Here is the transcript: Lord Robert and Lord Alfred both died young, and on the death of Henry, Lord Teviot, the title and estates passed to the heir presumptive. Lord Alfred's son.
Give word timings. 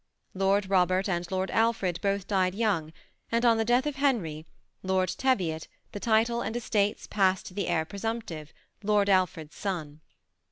Lord 0.33 0.67
Robert 0.67 1.07
and 1.07 1.29
Lord 1.31 1.51
Alfred 1.51 2.01
both 2.01 2.25
died 2.25 2.55
young, 2.55 2.91
and 3.31 3.45
on 3.45 3.59
the 3.59 3.63
death 3.63 3.85
of 3.85 3.97
Henry, 3.97 4.47
Lord 4.81 5.09
Teviot, 5.09 5.67
the 5.91 5.99
title 5.99 6.41
and 6.41 6.55
estates 6.55 7.05
passed 7.05 7.45
to 7.45 7.53
the 7.53 7.67
heir 7.67 7.85
presumptive. 7.85 8.51
Lord 8.83 9.09
Alfred's 9.09 9.55
son. 9.57 10.01